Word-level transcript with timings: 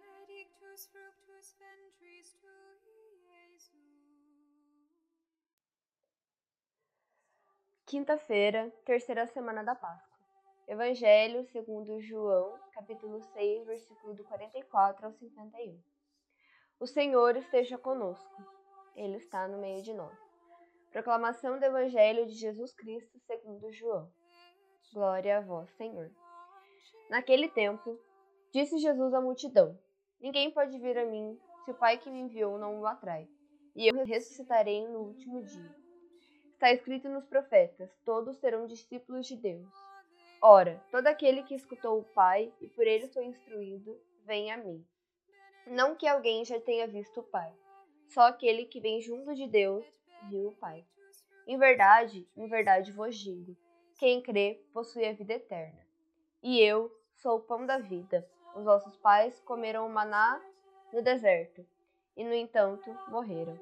benedictus 0.00 0.86
fructus 0.86 1.56
ventris 1.58 2.34
tui, 2.40 3.20
Iesus. 3.26 3.80
Quinta-feira, 7.86 8.70
terceira 8.84 9.26
semana 9.26 9.62
da 9.62 9.74
Páscoa. 9.74 10.18
Evangelho 10.66 11.44
segundo 11.46 12.00
João, 12.00 12.58
capítulo 12.72 13.20
6, 13.20 13.66
versículo 13.66 14.14
do 14.14 14.24
44 14.24 15.06
ao 15.06 15.12
51. 15.12 15.82
O 16.78 16.86
Senhor 16.86 17.36
esteja 17.36 17.76
conosco. 17.76 18.46
Ele 18.94 19.16
está 19.16 19.48
no 19.48 19.58
meio 19.58 19.82
de 19.82 19.92
nós. 19.92 20.16
Proclamação 20.90 21.58
do 21.58 21.64
Evangelho 21.64 22.26
de 22.26 22.34
Jesus 22.34 22.72
Cristo 22.72 23.18
segundo 23.26 23.72
João. 23.72 24.10
Glória 24.92 25.38
a 25.38 25.40
vós, 25.40 25.70
Senhor. 25.76 26.10
Naquele 27.08 27.48
tempo, 27.48 27.98
disse 28.52 28.78
Jesus 28.78 29.12
à 29.12 29.20
multidão: 29.20 29.78
Ninguém 30.20 30.50
pode 30.50 30.78
vir 30.78 30.98
a 30.98 31.06
mim 31.06 31.38
se 31.64 31.70
o 31.70 31.74
Pai 31.74 31.96
que 31.98 32.10
me 32.10 32.20
enviou 32.20 32.58
não 32.58 32.80
o 32.80 32.86
atrai, 32.86 33.28
e 33.74 33.88
eu 33.88 34.04
ressuscitarei 34.04 34.86
no 34.86 35.00
último 35.00 35.42
dia. 35.42 35.74
Está 36.52 36.72
escrito 36.72 37.08
nos 37.08 37.24
profetas: 37.24 37.90
todos 38.04 38.36
serão 38.36 38.66
discípulos 38.66 39.26
de 39.26 39.36
Deus. 39.36 39.68
Ora, 40.42 40.82
todo 40.90 41.06
aquele 41.06 41.42
que 41.42 41.54
escutou 41.54 42.00
o 42.00 42.04
Pai 42.04 42.52
e 42.60 42.68
por 42.68 42.86
ele 42.86 43.08
foi 43.08 43.24
instruído, 43.24 43.98
vem 44.24 44.50
a 44.52 44.56
mim. 44.56 44.84
Não 45.66 45.94
que 45.94 46.06
alguém 46.06 46.44
já 46.44 46.60
tenha 46.60 46.86
visto 46.86 47.20
o 47.20 47.24
Pai, 47.24 47.52
só 48.08 48.22
aquele 48.22 48.66
que 48.66 48.80
vem 48.80 49.00
junto 49.00 49.34
de 49.34 49.46
Deus 49.46 49.86
viu 50.28 50.48
o 50.48 50.56
Pai. 50.56 50.84
Em 51.46 51.58
verdade, 51.58 52.28
em 52.36 52.46
verdade 52.46 52.92
vos 52.92 53.16
digo: 53.16 53.56
quem 53.98 54.22
crê 54.22 54.62
possui 54.72 55.06
a 55.06 55.12
vida 55.12 55.34
eterna. 55.34 55.80
E 56.42 56.60
eu 56.60 56.90
sou 57.14 57.36
o 57.36 57.42
pão 57.42 57.66
da 57.66 57.78
vida. 57.78 58.26
Os 58.54 58.64
vossos 58.64 58.96
pais 58.96 59.40
comeram 59.40 59.86
o 59.86 59.90
maná 59.90 60.40
no 60.92 61.02
deserto, 61.02 61.64
e 62.16 62.24
no 62.24 62.34
entanto 62.34 62.90
morreram. 63.08 63.58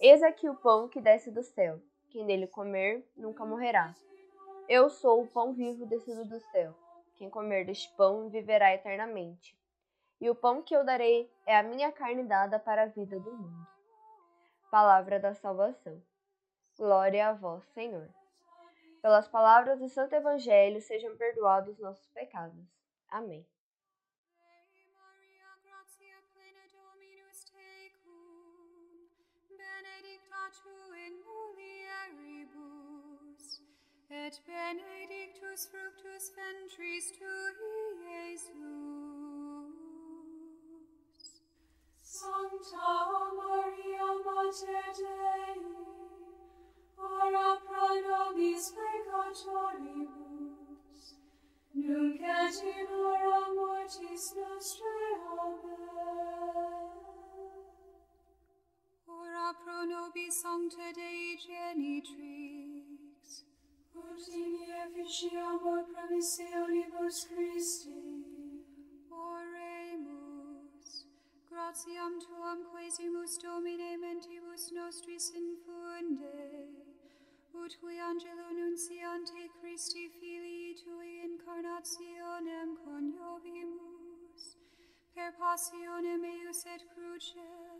Eis 0.00 0.22
aqui 0.22 0.48
o 0.48 0.54
pão 0.54 0.88
que 0.88 1.00
desce 1.00 1.30
do 1.30 1.42
céu. 1.42 1.80
Quem 2.08 2.24
dele 2.24 2.46
comer 2.46 3.06
nunca 3.16 3.44
morrerá. 3.44 3.94
Eu 4.68 4.88
sou 4.88 5.22
o 5.22 5.26
pão 5.26 5.52
vivo 5.52 5.84
descido 5.84 6.24
do 6.24 6.40
céu. 6.40 6.74
Quem 7.16 7.28
comer 7.28 7.66
deste 7.66 7.94
pão 7.96 8.28
viverá 8.28 8.72
eternamente. 8.72 9.58
E 10.20 10.30
o 10.30 10.34
pão 10.34 10.62
que 10.62 10.74
eu 10.74 10.84
darei 10.84 11.30
é 11.44 11.56
a 11.56 11.62
minha 11.62 11.92
carne 11.92 12.24
dada 12.24 12.58
para 12.58 12.84
a 12.84 12.86
vida 12.86 13.18
do 13.18 13.32
mundo. 13.32 13.66
Palavra 14.70 15.18
da 15.18 15.34
salvação. 15.34 16.00
Glória 16.78 17.28
a 17.28 17.32
vós, 17.32 17.64
Senhor. 17.74 18.08
Pelas 19.02 19.28
palavras 19.28 19.78
do 19.78 19.88
Santo 19.88 20.14
Evangelho 20.14 20.80
sejam 20.80 21.16
perdoados 21.16 21.78
nossos 21.78 22.08
pecados. 22.10 22.64
Amém. 23.08 23.46
Plena 26.50 26.66
Dominus 26.74 27.46
tecum, 27.46 29.06
benedicta 29.54 30.50
tu 30.58 30.74
in 31.06 31.14
mulieribus, 31.22 33.44
et 34.10 34.34
benedictus 34.46 35.70
fructus 35.70 36.24
ventris 36.34 37.06
tui, 37.12 38.02
Iesus. 38.02 38.50
Sancta 42.02 42.90
Maria, 43.38 44.10
Mater 44.24 44.90
Dei, 44.98 45.62
ora 46.98 47.50
pro 47.64 47.88
nobis 48.08 48.64
peccatoribus, 48.74 51.00
nunc 51.74 52.20
et 52.20 52.56
in 52.74 52.86
hora 52.90 53.40
mortis 53.54 54.24
nostrae. 54.34 55.14
Amen. 55.38 55.89
Be 60.12 60.28
sancta 60.28 60.92
Dei 60.92 61.36
Genitrix, 61.36 63.44
ut 63.94 64.28
in 64.28 64.54
efficiamur 64.84 65.84
promissionibus 65.92 67.28
Christi. 67.28 68.24
Oremus, 69.08 71.06
gratiam 71.48 72.18
tuam 72.18 72.64
quesimus 72.72 73.38
Domine 73.38 73.96
mentibus 73.98 74.72
nostris 74.72 75.30
infunde, 75.30 76.66
ut 77.54 77.78
qui 77.80 78.00
angelo 78.00 78.50
nunciante 78.50 79.48
Christi 79.60 80.10
filii 80.18 80.74
tui 80.82 81.22
incarnationem 81.28 82.76
coniovimus, 82.84 84.56
per 85.14 85.30
passionem 85.38 86.24
eius 86.24 86.66
et 86.66 86.82
crucem, 86.94 87.79